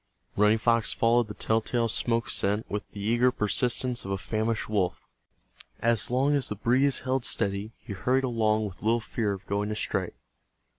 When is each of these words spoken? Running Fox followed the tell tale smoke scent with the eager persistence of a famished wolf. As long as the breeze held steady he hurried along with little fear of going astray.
Running 0.35 0.57
Fox 0.57 0.91
followed 0.93 1.27
the 1.27 1.35
tell 1.35 1.61
tale 1.61 1.87
smoke 1.87 2.27
scent 2.27 2.65
with 2.67 2.89
the 2.89 2.99
eager 3.01 3.31
persistence 3.31 4.03
of 4.03 4.09
a 4.09 4.17
famished 4.17 4.67
wolf. 4.67 5.07
As 5.79 6.09
long 6.09 6.33
as 6.33 6.49
the 6.49 6.55
breeze 6.55 7.01
held 7.01 7.23
steady 7.23 7.73
he 7.77 7.93
hurried 7.93 8.23
along 8.23 8.65
with 8.65 8.81
little 8.81 8.99
fear 8.99 9.31
of 9.31 9.45
going 9.45 9.69
astray. 9.69 10.13